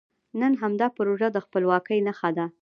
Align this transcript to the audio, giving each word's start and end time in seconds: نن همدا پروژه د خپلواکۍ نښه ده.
نن 0.41 0.53
همدا 0.61 0.87
پروژه 0.97 1.27
د 1.31 1.37
خپلواکۍ 1.45 1.99
نښه 2.07 2.29
ده. 2.37 2.45